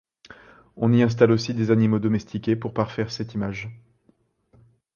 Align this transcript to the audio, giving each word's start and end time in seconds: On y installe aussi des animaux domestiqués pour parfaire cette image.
On 0.77 0.91
y 0.91 1.03
installe 1.03 1.29
aussi 1.31 1.53
des 1.53 1.69
animaux 1.69 1.99
domestiqués 1.99 2.55
pour 2.55 2.73
parfaire 2.73 3.11
cette 3.11 3.35
image. 3.35 3.69